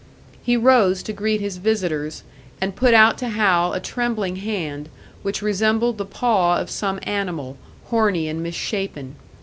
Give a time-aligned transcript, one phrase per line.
[0.41, 2.23] He rose to greet his visitors,
[2.59, 4.89] and put out to Hal a trembling hand,
[5.21, 7.55] which resembled the paw of some animal,
[7.89, 9.15] horny and misshapen.